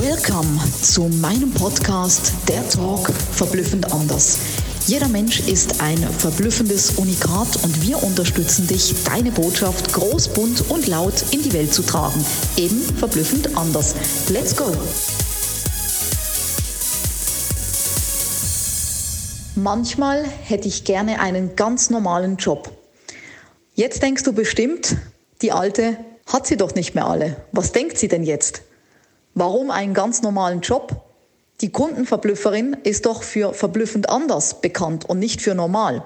Welcome 0.00 0.58
zu 0.80 1.02
meinem 1.20 1.52
Podcast 1.52 2.32
Der 2.48 2.66
Talk 2.70 3.10
verblüffend 3.10 3.92
anders. 3.92 4.38
Jeder 4.86 5.06
Mensch 5.08 5.40
ist 5.40 5.82
ein 5.82 5.98
verblüffendes 5.98 6.92
Unikat 6.92 7.62
und 7.62 7.86
wir 7.86 8.02
unterstützen 8.02 8.66
dich, 8.66 8.94
deine 9.04 9.30
Botschaft 9.30 9.92
groß, 9.92 10.28
bunt 10.28 10.70
und 10.70 10.86
laut 10.86 11.22
in 11.30 11.42
die 11.42 11.52
Welt 11.52 11.74
zu 11.74 11.82
tragen. 11.82 12.24
Eben 12.56 12.80
verblüffend 12.80 13.54
anders. 13.54 13.94
Let's 14.30 14.56
go! 14.56 14.64
Manchmal 19.56 20.24
hätte 20.24 20.68
ich 20.68 20.84
gerne 20.84 21.20
einen 21.20 21.54
ganz 21.54 21.90
normalen 21.90 22.38
Job. 22.38 22.72
Jetzt 23.74 24.02
denkst 24.02 24.22
du 24.22 24.32
bestimmt, 24.32 24.96
die 25.42 25.52
alte 25.52 25.98
hat 26.24 26.46
sie 26.46 26.56
doch 26.56 26.74
nicht 26.74 26.94
mehr 26.94 27.06
alle. 27.06 27.36
Was 27.52 27.72
denkt 27.72 27.98
sie 27.98 28.08
denn 28.08 28.22
jetzt? 28.22 28.62
Warum 29.34 29.70
einen 29.70 29.94
ganz 29.94 30.22
normalen 30.22 30.60
Job? 30.60 31.04
Die 31.60 31.72
Kundenverblüfferin 31.72 32.76
ist 32.82 33.06
doch 33.06 33.22
für 33.22 33.54
verblüffend 33.54 34.10
anders 34.10 34.60
bekannt 34.60 35.08
und 35.08 35.18
nicht 35.18 35.40
für 35.40 35.54
normal. 35.54 36.04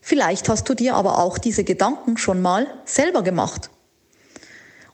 Vielleicht 0.00 0.48
hast 0.48 0.68
du 0.68 0.74
dir 0.74 0.94
aber 0.94 1.18
auch 1.18 1.38
diese 1.38 1.64
Gedanken 1.64 2.16
schon 2.16 2.42
mal 2.42 2.66
selber 2.84 3.22
gemacht. 3.22 3.70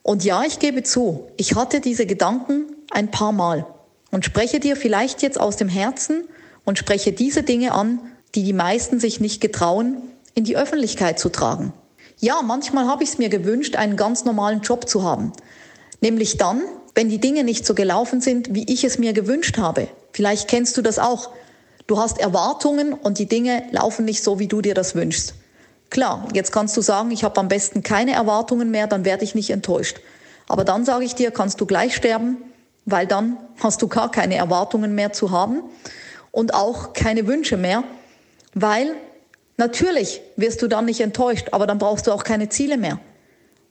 Und 0.01 0.23
ja, 0.23 0.43
ich 0.43 0.59
gebe 0.59 0.83
zu, 0.83 1.27
ich 1.37 1.55
hatte 1.55 1.81
diese 1.81 2.05
Gedanken 2.05 2.65
ein 2.91 3.11
paar 3.11 3.31
Mal 3.31 3.65
und 4.11 4.25
spreche 4.25 4.59
dir 4.59 4.75
vielleicht 4.75 5.21
jetzt 5.21 5.39
aus 5.39 5.55
dem 5.55 5.69
Herzen 5.69 6.27
und 6.65 6.77
spreche 6.77 7.11
diese 7.11 7.43
Dinge 7.43 7.73
an, 7.73 7.99
die 8.35 8.43
die 8.43 8.53
meisten 8.53 8.99
sich 8.99 9.19
nicht 9.19 9.41
getrauen, 9.41 10.01
in 10.33 10.43
die 10.43 10.57
Öffentlichkeit 10.57 11.19
zu 11.19 11.29
tragen. 11.29 11.73
Ja, 12.19 12.41
manchmal 12.41 12.87
habe 12.87 13.03
ich 13.03 13.09
es 13.09 13.17
mir 13.17 13.29
gewünscht, 13.29 13.75
einen 13.75 13.97
ganz 13.97 14.25
normalen 14.25 14.61
Job 14.61 14.87
zu 14.87 15.03
haben. 15.03 15.33
Nämlich 16.01 16.37
dann, 16.37 16.61
wenn 16.95 17.09
die 17.09 17.19
Dinge 17.19 17.43
nicht 17.43 17.65
so 17.65 17.73
gelaufen 17.73 18.21
sind, 18.21 18.53
wie 18.53 18.71
ich 18.71 18.83
es 18.83 18.99
mir 18.99 19.13
gewünscht 19.13 19.57
habe. 19.57 19.87
Vielleicht 20.11 20.47
kennst 20.47 20.77
du 20.77 20.81
das 20.81 20.99
auch. 20.99 21.31
Du 21.87 21.97
hast 21.97 22.19
Erwartungen 22.19 22.93
und 22.93 23.19
die 23.19 23.25
Dinge 23.25 23.63
laufen 23.71 24.05
nicht 24.05 24.23
so, 24.23 24.39
wie 24.39 24.47
du 24.47 24.61
dir 24.61 24.73
das 24.73 24.95
wünschst. 24.95 25.33
Klar, 25.89 26.27
jetzt 26.33 26.51
kannst 26.51 26.75
du 26.77 26.81
sagen, 26.81 27.11
ich 27.11 27.23
habe 27.23 27.39
am 27.39 27.47
besten 27.47 27.83
keine 27.83 28.13
Erwartungen 28.13 28.71
mehr, 28.71 28.87
dann 28.87 29.05
werde 29.05 29.23
ich 29.23 29.35
nicht 29.35 29.49
enttäuscht. 29.49 29.99
Aber 30.47 30.63
dann 30.63 30.85
sage 30.85 31.05
ich 31.05 31.15
dir, 31.15 31.31
kannst 31.31 31.61
du 31.61 31.65
gleich 31.65 31.95
sterben, 31.95 32.37
weil 32.85 33.07
dann 33.07 33.37
hast 33.59 33.81
du 33.81 33.87
gar 33.87 34.09
keine 34.11 34.35
Erwartungen 34.35 34.95
mehr 34.95 35.13
zu 35.13 35.31
haben 35.31 35.61
und 36.31 36.53
auch 36.53 36.93
keine 36.93 37.27
Wünsche 37.27 37.57
mehr, 37.57 37.83
weil 38.53 38.95
natürlich 39.57 40.21
wirst 40.35 40.61
du 40.61 40.67
dann 40.67 40.85
nicht 40.85 40.99
enttäuscht, 40.99 41.49
aber 41.51 41.67
dann 41.67 41.77
brauchst 41.77 42.07
du 42.07 42.11
auch 42.11 42.23
keine 42.23 42.49
Ziele 42.49 42.77
mehr. 42.77 42.99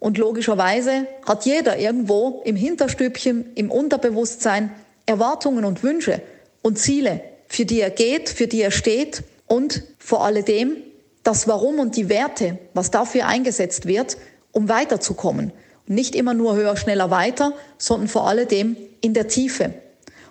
Und 0.02 0.18
logischerweise 0.18 1.06
hat 1.24 1.44
jeder 1.44 1.78
irgendwo 1.78 2.42
im 2.44 2.56
Hinterstübchen, 2.56 3.52
im 3.54 3.70
Unterbewusstsein 3.70 4.72
Erwartungen 5.06 5.64
und 5.64 5.84
Wünsche 5.84 6.20
und 6.60 6.76
Ziele, 6.76 7.20
für 7.46 7.64
die 7.64 7.80
er 7.80 7.90
geht, 7.90 8.28
für 8.28 8.48
die 8.48 8.62
er 8.62 8.72
steht 8.72 9.22
und 9.46 9.84
vor 9.98 10.24
alledem 10.24 10.76
das 11.22 11.46
Warum 11.46 11.78
und 11.78 11.96
die 11.96 12.08
Werte, 12.08 12.58
was 12.74 12.90
dafür 12.90 13.28
eingesetzt 13.28 13.86
wird, 13.86 14.16
um 14.50 14.68
weiterzukommen. 14.68 15.52
Und 15.86 15.94
nicht 15.94 16.16
immer 16.16 16.34
nur 16.34 16.56
höher, 16.56 16.76
schneller, 16.76 17.12
weiter, 17.12 17.52
sondern 17.78 18.08
vor 18.08 18.26
alledem 18.26 18.76
in 19.02 19.14
der 19.14 19.28
Tiefe. 19.28 19.72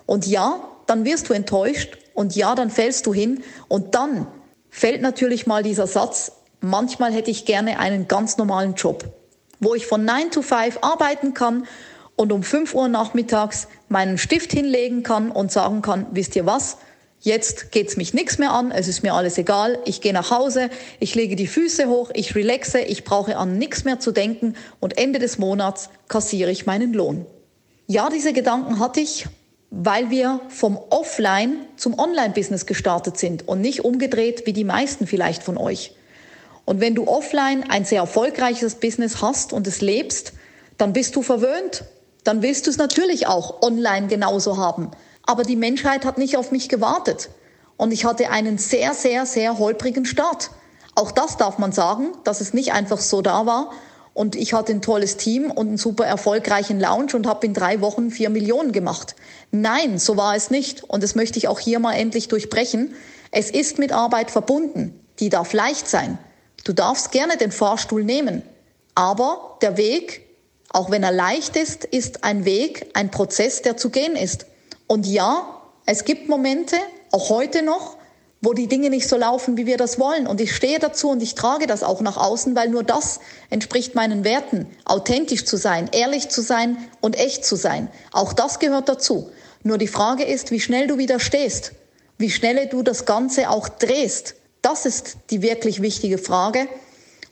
Und 0.05 0.27
ja, 0.27 0.67
dann 0.86 1.05
wirst 1.05 1.30
du 1.30 1.33
enttäuscht 1.33 1.97
und 2.14 2.36
ja, 2.36 2.55
dann 2.55 2.72
fällst 2.72 3.05
du 3.05 3.14
hin 3.14 3.42
und 3.69 3.95
dann 3.95 4.27
fällt 4.69 5.02
natürlich 5.02 5.47
mal 5.47 5.64
dieser 5.64 5.88
Satz, 5.88 6.33
manchmal 6.59 7.14
hätte 7.14 7.31
ich 7.31 7.45
gerne 7.45 7.80
einen 7.80 8.09
ganz 8.09 8.38
normalen 8.38 8.73
Job 8.73 9.20
wo 9.62 9.73
ich 9.73 9.88
von 9.88 10.04
9 10.04 10.31
to 10.31 10.42
5 10.42 10.80
arbeiten 10.81 11.34
kann 11.34 11.66
und 12.17 12.34
um 12.34 12.44
5 12.44 12.73
Uhr 12.73 12.90
nachmittags 12.90 13.70
meinen 13.88 14.17
Stift 14.17 14.52
hinlegen 14.52 15.04
kann 15.04 15.31
und 15.31 15.52
sagen 15.52 15.81
kann, 15.81 16.08
wisst 16.12 16.36
ihr 16.36 16.45
was? 16.45 16.78
Jetzt 17.23 17.72
geht's 17.72 17.98
mich 17.98 18.16
nichts 18.16 18.39
mehr 18.39 18.52
an, 18.52 18.71
es 18.71 18.88
ist 18.88 19.04
mir 19.04 19.14
alles 19.14 19.38
egal, 19.38 19.77
ich 19.86 20.02
gehe 20.02 20.11
nach 20.11 20.32
Hause, 20.32 20.71
ich 21.00 21.14
lege 21.14 21.36
die 21.36 21.45
Füße 21.45 21.88
hoch, 21.88 22.10
ich 22.16 22.33
relaxe, 22.33 22.80
ich 22.80 23.04
brauche 23.04 23.38
an 23.38 23.60
nichts 23.60 23.83
mehr 23.83 24.00
zu 24.00 24.11
denken 24.11 24.55
und 24.80 24.98
Ende 24.98 25.20
des 25.20 25.38
Monats 25.38 25.89
kassiere 26.08 26.50
ich 26.50 26.66
meinen 26.66 26.94
Lohn. 26.94 27.27
Ja, 27.86 28.10
diese 28.10 28.33
Gedanken 28.33 28.80
hatte 28.80 29.02
ich, 29.02 29.27
weil 29.70 30.10
wir 30.10 30.42
vom 30.50 30.80
Offline 30.89 31.58
zum 31.77 31.98
Online-Business 32.00 32.66
gestartet 32.66 33.20
sind 33.20 33.48
und 33.48 33.61
nicht 33.61 33.86
umgedreht 33.86 34.48
wie 34.48 34.54
die 34.54 34.64
meisten 34.64 35.05
vielleicht 35.05 35.44
von 35.44 35.58
euch. 35.58 35.94
Und 36.66 36.80
wenn 36.80 36.95
du 36.95 37.08
offline 37.08 37.64
ein 37.70 37.86
sehr 37.86 38.02
erfolgreiches 38.02 38.76
Business 38.76 39.22
hast 39.22 39.54
und 39.54 39.67
es 39.67 39.82
lebst, 39.82 40.33
dann 40.77 40.94
bist 40.94 41.16
du 41.16 41.22
verwöhnt. 41.22 41.83
Dann 42.23 42.42
willst 42.42 42.67
du 42.67 42.70
es 42.70 42.77
natürlich 42.77 43.27
auch 43.27 43.61
online 43.61 44.08
genauso 44.08 44.58
haben. 44.58 44.92
Aber 45.23 45.44
die 45.44 45.55
Menschheit 45.55 46.05
hat 46.05 46.17
nicht 46.17 46.38
auf 46.38 46.52
mich 46.52 46.70
gewartet. 46.70 47.30
Und 47.77 47.92
ich 47.92 48.05
hatte 48.05 48.30
einen 48.30 48.58
sehr, 48.58 48.94
sehr, 48.94 49.26
sehr 49.26 49.58
holprigen 49.58 50.05
Start. 50.05 50.52
Auch 50.94 51.11
das 51.11 51.38
darf 51.38 51.58
man 51.58 51.71
sagen, 51.71 52.10
dass 52.23 52.42
es 52.42 52.54
nicht 52.54 52.73
einfach 52.73 53.00
so 53.00 53.21
da 53.21 53.45
war. 53.45 53.71
Und 54.14 54.36
ich 54.36 54.54
hatte 54.54 54.73
ein 54.73 54.82
tolles 54.82 55.17
Team 55.17 55.50
und 55.50 55.67
einen 55.67 55.77
super 55.77 56.05
erfolgreichen 56.05 56.80
Lounge 56.80 57.16
und 57.16 57.27
habe 57.27 57.45
in 57.45 57.54
drei 57.54 57.80
Wochen 57.82 58.11
vier 58.11 58.30
Millionen 58.30 58.71
gemacht. 58.71 59.16
Nein, 59.52 60.00
so 60.00 60.17
war 60.17 60.36
es 60.36 60.52
nicht. 60.52 60.83
Und 60.83 61.02
das 61.02 61.16
möchte 61.16 61.39
ich 61.39 61.48
auch 61.48 61.60
hier 61.60 61.80
mal 61.80 61.94
endlich 61.94 62.27
durchbrechen. 62.27 62.94
Es 63.32 63.50
ist 63.50 63.80
mit 63.80 63.94
Arbeit 63.94 64.30
verbunden. 64.30 65.00
Die 65.20 65.30
darf 65.30 65.54
leicht 65.54 65.88
sein. 65.88 66.20
Du 66.64 66.73
darfst 66.73 67.11
gerne 67.11 67.38
den 67.38 67.52
Fahrstuhl 67.52 68.04
nehmen, 68.04 68.44
aber 68.95 69.58
der 69.61 69.77
Weg, 69.77 70.27
auch 70.70 70.92
wenn 70.92 71.04
er 71.04 71.11
leicht 71.11 71.55
ist, 71.55 71.86
ist 71.86 72.23
ein 72.23 72.45
Weg, 72.45 72.89
ein 72.94 73.11
Prozess, 73.11 73.61
der 73.61 73.77
zu 73.77 73.89
gehen 73.89 74.16
ist. 74.16 74.45
Und 74.88 75.08
ja, 75.08 75.61
es 75.86 76.05
gibt 76.05 76.30
Momente, 76.30 76.76
auch 77.11 77.30
heute 77.30 77.64
noch, 77.64 77.98
wo 78.42 78.54
die 78.54 78.67
Dinge 78.67 78.89
nicht 78.89 79.08
so 79.08 79.17
laufen, 79.17 79.55
wie 79.55 79.66
wir 79.66 79.77
das 79.77 80.00
wollen. 80.00 80.26
Und 80.26 80.42
ich 80.42 80.55
stehe 80.55 80.80
dazu 80.80 81.10
und 81.10 81.21
ich 81.21 81.36
trage 81.36 81.67
das 81.67 81.83
auch 81.83 82.02
nach 82.02 82.17
außen, 82.17 82.55
weil 82.55 82.70
nur 82.70 82.83
das 82.83 83.20
entspricht 83.50 83.94
meinen 83.94 84.23
Werten, 84.23 84.67
authentisch 84.86 85.45
zu 85.45 85.58
sein, 85.58 85.89
ehrlich 85.92 86.30
zu 86.30 86.42
sein 86.42 86.77
und 87.02 87.17
echt 87.17 87.45
zu 87.45 87.55
sein. 87.55 87.88
Auch 88.11 88.33
das 88.33 88.60
gehört 88.60 88.89
dazu. 88.89 89.30
Nur 89.64 89.77
die 89.77 89.88
Frage 89.88 90.23
ist, 90.23 90.50
wie 90.50 90.60
schnell 90.60 90.88
du 90.88 90.98
wieder 90.98 91.20
stehst, 91.20 91.73
wie 92.17 92.32
schnell 92.32 92.67
du 92.67 92.82
das 92.82 93.05
Ganze 93.05 93.50
auch 93.50 93.70
drehst. 93.70 94.36
Das 94.61 94.86
ist 94.86 95.17
die 95.30 95.42
wirklich 95.42 95.82
wichtige 95.82 96.17
Frage. 96.17 96.67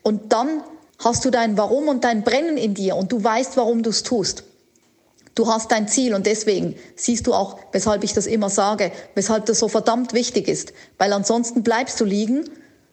Und 0.03 0.33
dann 0.33 0.63
hast 0.97 1.25
du 1.25 1.29
dein 1.29 1.57
Warum 1.57 1.87
und 1.87 2.03
dein 2.03 2.23
Brennen 2.23 2.57
in 2.57 2.73
dir 2.73 2.95
und 2.95 3.11
du 3.11 3.23
weißt, 3.23 3.57
warum 3.57 3.83
du 3.83 3.89
es 3.89 4.03
tust. 4.03 4.43
Du 5.35 5.47
hast 5.47 5.71
dein 5.71 5.87
Ziel 5.87 6.13
und 6.13 6.25
deswegen 6.25 6.75
siehst 6.95 7.27
du 7.27 7.33
auch, 7.33 7.57
weshalb 7.71 8.03
ich 8.03 8.13
das 8.13 8.27
immer 8.27 8.49
sage, 8.49 8.91
weshalb 9.15 9.45
das 9.45 9.59
so 9.59 9.69
verdammt 9.69 10.13
wichtig 10.13 10.49
ist, 10.49 10.73
weil 10.97 11.13
ansonsten 11.13 11.63
bleibst 11.63 11.99
du 12.01 12.05
liegen 12.05 12.43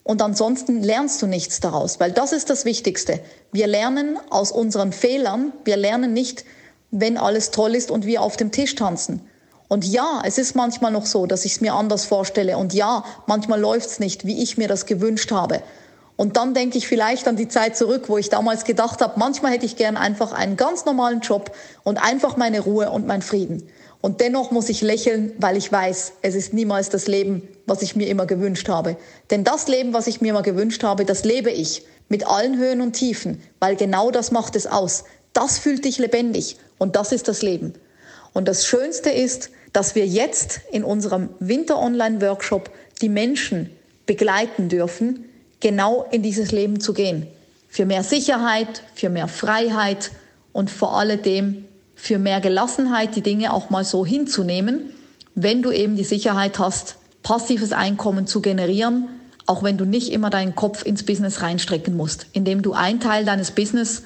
und 0.04 0.22
ansonsten 0.22 0.82
lernst 0.82 1.20
du 1.20 1.26
nichts 1.26 1.58
daraus, 1.58 1.98
weil 1.98 2.12
das 2.12 2.32
ist 2.32 2.48
das 2.48 2.64
Wichtigste. 2.64 3.18
Wir 3.50 3.66
lernen 3.66 4.18
aus 4.30 4.52
unseren 4.52 4.92
Fehlern, 4.92 5.52
wir 5.64 5.76
lernen 5.76 6.12
nicht, 6.12 6.44
wenn 6.92 7.16
alles 7.16 7.50
toll 7.50 7.74
ist 7.74 7.90
und 7.90 8.06
wir 8.06 8.22
auf 8.22 8.36
dem 8.36 8.52
Tisch 8.52 8.76
tanzen. 8.76 9.25
Und 9.68 9.84
ja, 9.84 10.22
es 10.24 10.38
ist 10.38 10.54
manchmal 10.54 10.92
noch 10.92 11.06
so, 11.06 11.26
dass 11.26 11.44
ich 11.44 11.52
es 11.52 11.60
mir 11.60 11.74
anders 11.74 12.04
vorstelle. 12.04 12.56
Und 12.56 12.72
ja, 12.72 13.04
manchmal 13.26 13.60
läuft 13.60 13.88
es 13.88 13.98
nicht, 13.98 14.26
wie 14.26 14.42
ich 14.42 14.58
mir 14.58 14.68
das 14.68 14.86
gewünscht 14.86 15.32
habe. 15.32 15.62
Und 16.16 16.36
dann 16.36 16.54
denke 16.54 16.78
ich 16.78 16.88
vielleicht 16.88 17.28
an 17.28 17.36
die 17.36 17.48
Zeit 17.48 17.76
zurück, 17.76 18.04
wo 18.08 18.16
ich 18.16 18.30
damals 18.30 18.64
gedacht 18.64 19.02
habe, 19.02 19.18
manchmal 19.18 19.52
hätte 19.52 19.66
ich 19.66 19.76
gern 19.76 19.96
einfach 19.96 20.32
einen 20.32 20.56
ganz 20.56 20.86
normalen 20.86 21.20
Job 21.20 21.54
und 21.84 21.98
einfach 21.98 22.36
meine 22.36 22.60
Ruhe 22.60 22.90
und 22.90 23.06
mein 23.06 23.20
Frieden. 23.22 23.68
Und 24.00 24.20
dennoch 24.20 24.50
muss 24.50 24.68
ich 24.68 24.82
lächeln, 24.82 25.32
weil 25.38 25.56
ich 25.56 25.70
weiß, 25.70 26.12
es 26.22 26.34
ist 26.34 26.54
niemals 26.54 26.88
das 26.88 27.06
Leben, 27.06 27.42
was 27.66 27.82
ich 27.82 27.96
mir 27.96 28.08
immer 28.08 28.24
gewünscht 28.24 28.68
habe. 28.68 28.96
Denn 29.30 29.44
das 29.44 29.68
Leben, 29.68 29.92
was 29.92 30.06
ich 30.06 30.20
mir 30.20 30.28
immer 30.28 30.42
gewünscht 30.42 30.84
habe, 30.84 31.04
das 31.04 31.24
lebe 31.24 31.50
ich 31.50 31.84
mit 32.08 32.26
allen 32.26 32.56
Höhen 32.56 32.80
und 32.80 32.92
Tiefen, 32.92 33.42
weil 33.58 33.76
genau 33.76 34.10
das 34.10 34.30
macht 34.30 34.56
es 34.56 34.66
aus. 34.66 35.04
Das 35.32 35.58
fühlt 35.58 35.84
dich 35.84 35.98
lebendig 35.98 36.56
und 36.78 36.96
das 36.96 37.12
ist 37.12 37.28
das 37.28 37.42
Leben. 37.42 37.74
Und 38.36 38.48
das 38.48 38.66
Schönste 38.66 39.08
ist, 39.08 39.48
dass 39.72 39.94
wir 39.94 40.06
jetzt 40.06 40.60
in 40.70 40.84
unserem 40.84 41.30
Winter-Online-Workshop 41.40 42.68
die 43.00 43.08
Menschen 43.08 43.70
begleiten 44.04 44.68
dürfen, 44.68 45.24
genau 45.60 46.06
in 46.10 46.20
dieses 46.20 46.52
Leben 46.52 46.78
zu 46.78 46.92
gehen. 46.92 47.26
Für 47.70 47.86
mehr 47.86 48.02
Sicherheit, 48.02 48.82
für 48.94 49.08
mehr 49.08 49.28
Freiheit 49.28 50.10
und 50.52 50.70
vor 50.70 50.98
alledem 50.98 51.64
für 51.94 52.18
mehr 52.18 52.42
Gelassenheit, 52.42 53.16
die 53.16 53.22
Dinge 53.22 53.54
auch 53.54 53.70
mal 53.70 53.86
so 53.86 54.04
hinzunehmen, 54.04 54.90
wenn 55.34 55.62
du 55.62 55.72
eben 55.72 55.96
die 55.96 56.04
Sicherheit 56.04 56.58
hast, 56.58 56.96
passives 57.22 57.72
Einkommen 57.72 58.26
zu 58.26 58.42
generieren, 58.42 59.08
auch 59.46 59.62
wenn 59.62 59.78
du 59.78 59.86
nicht 59.86 60.12
immer 60.12 60.28
deinen 60.28 60.54
Kopf 60.54 60.84
ins 60.84 61.04
Business 61.04 61.40
reinstrecken 61.40 61.96
musst, 61.96 62.26
indem 62.34 62.60
du 62.60 62.74
einen 62.74 63.00
Teil 63.00 63.24
deines 63.24 63.52
Business 63.52 64.02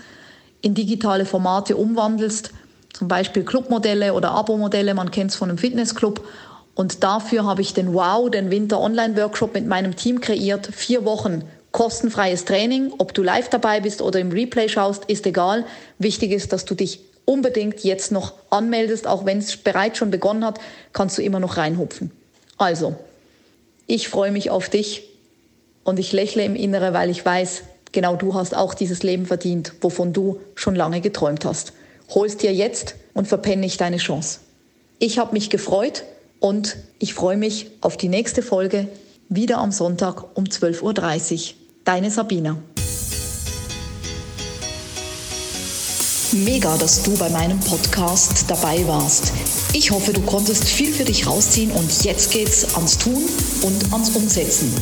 in 0.62 0.74
digitale 0.74 1.24
Formate 1.24 1.76
umwandelst 1.76 2.52
zum 2.92 3.08
Beispiel 3.08 3.44
Clubmodelle 3.44 4.14
oder 4.14 4.32
Abo-Modelle, 4.32 4.94
man 4.94 5.10
kennt 5.10 5.30
es 5.30 5.36
von 5.36 5.48
einem 5.48 5.58
Fitnessclub. 5.58 6.26
Und 6.74 7.02
dafür 7.02 7.44
habe 7.44 7.62
ich 7.62 7.74
den 7.74 7.94
Wow, 7.94 8.30
den 8.30 8.50
Winter 8.50 8.80
Online 8.80 9.16
Workshop 9.16 9.54
mit 9.54 9.66
meinem 9.66 9.96
Team 9.96 10.20
kreiert. 10.20 10.66
Vier 10.66 11.04
Wochen 11.04 11.44
kostenfreies 11.72 12.44
Training. 12.44 12.92
Ob 12.98 13.14
du 13.14 13.22
live 13.22 13.48
dabei 13.48 13.80
bist 13.80 14.02
oder 14.02 14.18
im 14.18 14.32
Replay 14.32 14.68
schaust, 14.68 15.04
ist 15.06 15.26
egal. 15.26 15.64
Wichtig 15.98 16.32
ist, 16.32 16.52
dass 16.52 16.64
du 16.64 16.74
dich 16.74 17.00
unbedingt 17.24 17.84
jetzt 17.84 18.12
noch 18.12 18.34
anmeldest, 18.50 19.06
auch 19.06 19.24
wenn 19.24 19.38
es 19.38 19.56
bereits 19.56 19.98
schon 19.98 20.10
begonnen 20.10 20.44
hat, 20.44 20.58
kannst 20.92 21.16
du 21.16 21.22
immer 21.22 21.38
noch 21.38 21.56
reinhupfen. 21.56 22.10
Also, 22.58 22.96
ich 23.86 24.08
freue 24.08 24.32
mich 24.32 24.50
auf 24.50 24.68
dich 24.68 25.04
und 25.84 25.98
ich 25.98 26.12
lächle 26.12 26.44
im 26.44 26.56
Innere, 26.56 26.92
weil 26.92 27.08
ich 27.10 27.24
weiß, 27.24 27.62
genau 27.92 28.16
du 28.16 28.34
hast 28.34 28.56
auch 28.56 28.74
dieses 28.74 29.02
Leben 29.02 29.26
verdient, 29.26 29.72
wovon 29.80 30.12
du 30.12 30.40
schon 30.54 30.74
lange 30.74 31.00
geträumt 31.00 31.44
hast. 31.44 31.72
Hol's 32.10 32.36
dir 32.36 32.52
jetzt 32.52 32.96
und 33.14 33.28
verpenne 33.28 33.62
nicht 33.62 33.80
deine 33.80 33.98
Chance. 33.98 34.40
Ich 34.98 35.18
habe 35.18 35.32
mich 35.32 35.48
gefreut 35.48 36.04
und 36.40 36.76
ich 36.98 37.14
freue 37.14 37.36
mich 37.36 37.70
auf 37.80 37.96
die 37.96 38.08
nächste 38.08 38.42
Folge 38.42 38.88
wieder 39.28 39.58
am 39.58 39.70
Sonntag 39.70 40.36
um 40.36 40.44
12.30 40.44 40.82
Uhr. 40.82 41.54
Deine 41.84 42.10
Sabina. 42.10 42.56
Mega, 46.32 46.76
dass 46.76 47.02
du 47.02 47.16
bei 47.16 47.28
meinem 47.28 47.58
Podcast 47.60 48.44
dabei 48.48 48.86
warst. 48.86 49.32
Ich 49.72 49.90
hoffe, 49.90 50.12
du 50.12 50.20
konntest 50.22 50.64
viel 50.64 50.92
für 50.92 51.04
dich 51.04 51.26
rausziehen 51.26 51.70
und 51.70 52.04
jetzt 52.04 52.30
geht's 52.32 52.74
ans 52.74 52.98
Tun 52.98 53.22
und 53.62 53.92
ans 53.92 54.10
Umsetzen. 54.10 54.72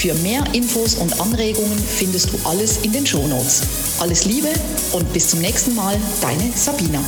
Für 0.00 0.14
mehr 0.14 0.42
Infos 0.54 0.94
und 0.94 1.20
Anregungen 1.20 1.78
findest 1.78 2.32
du 2.32 2.38
alles 2.44 2.78
in 2.78 2.90
den 2.90 3.04
Shownotes. 3.04 3.60
Alles 3.98 4.24
Liebe 4.24 4.48
und 4.92 5.12
bis 5.12 5.28
zum 5.28 5.42
nächsten 5.42 5.74
Mal, 5.74 6.00
deine 6.22 6.50
Sabina. 6.56 7.04